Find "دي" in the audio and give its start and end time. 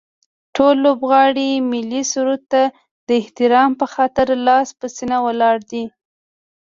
5.71-5.83